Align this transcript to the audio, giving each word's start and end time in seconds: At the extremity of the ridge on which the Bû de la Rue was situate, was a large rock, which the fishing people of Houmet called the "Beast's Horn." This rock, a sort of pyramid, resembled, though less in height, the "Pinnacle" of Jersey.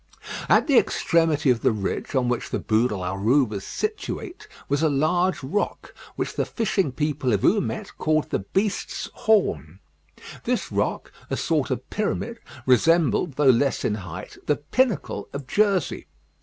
At 0.49 0.65
the 0.65 0.79
extremity 0.79 1.51
of 1.51 1.61
the 1.61 1.71
ridge 1.71 2.15
on 2.15 2.27
which 2.27 2.49
the 2.49 2.57
Bû 2.59 2.89
de 2.89 2.97
la 2.97 3.13
Rue 3.13 3.45
was 3.45 3.63
situate, 3.63 4.47
was 4.67 4.81
a 4.81 4.89
large 4.89 5.43
rock, 5.43 5.93
which 6.15 6.33
the 6.35 6.43
fishing 6.43 6.91
people 6.91 7.33
of 7.33 7.41
Houmet 7.43 7.91
called 7.99 8.31
the 8.31 8.39
"Beast's 8.39 9.11
Horn." 9.13 9.77
This 10.43 10.71
rock, 10.71 11.11
a 11.29 11.37
sort 11.37 11.69
of 11.69 11.87
pyramid, 11.91 12.39
resembled, 12.65 13.33
though 13.33 13.51
less 13.51 13.85
in 13.85 13.93
height, 13.93 14.39
the 14.47 14.55
"Pinnacle" 14.57 15.29
of 15.33 15.45
Jersey. 15.45 16.07